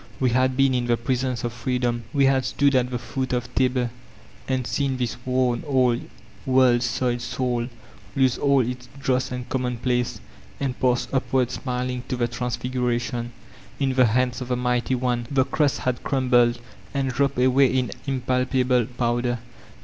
[0.19, 3.53] We had been in the presence of Freedoml We had stood at the foot of
[3.53, 3.91] Tabor,
[4.47, 6.09] and seen this worn, old,
[6.43, 7.67] world soiled soul
[8.15, 10.19] lose all its dross and commonplace,
[10.59, 13.29] and pass iqmard snuHog, to the Trans figuratu>n.
[13.79, 16.59] In the hands of the Mighty One the crust had crumbled,
[16.95, 19.37] and dropped away in impalpable powder.